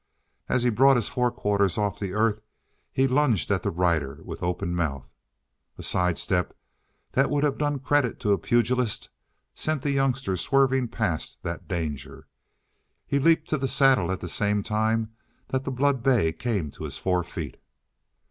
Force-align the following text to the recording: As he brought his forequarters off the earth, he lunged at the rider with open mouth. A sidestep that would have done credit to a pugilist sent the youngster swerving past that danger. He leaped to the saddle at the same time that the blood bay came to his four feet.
As 0.49 0.63
he 0.63 0.71
brought 0.71 0.95
his 0.95 1.09
forequarters 1.09 1.77
off 1.77 1.99
the 1.99 2.13
earth, 2.13 2.41
he 2.91 3.05
lunged 3.07 3.51
at 3.51 3.61
the 3.61 3.69
rider 3.69 4.19
with 4.23 4.41
open 4.41 4.73
mouth. 4.73 5.13
A 5.77 5.83
sidestep 5.83 6.57
that 7.11 7.29
would 7.29 7.43
have 7.43 7.59
done 7.59 7.77
credit 7.77 8.19
to 8.21 8.31
a 8.31 8.39
pugilist 8.39 9.11
sent 9.53 9.83
the 9.83 9.91
youngster 9.91 10.35
swerving 10.37 10.87
past 10.87 11.43
that 11.43 11.67
danger. 11.67 12.27
He 13.05 13.19
leaped 13.19 13.47
to 13.49 13.59
the 13.59 13.67
saddle 13.67 14.11
at 14.11 14.21
the 14.21 14.27
same 14.27 14.63
time 14.63 15.13
that 15.49 15.65
the 15.65 15.71
blood 15.71 16.01
bay 16.01 16.33
came 16.33 16.71
to 16.71 16.85
his 16.85 16.97
four 16.97 17.23
feet. 17.23 17.57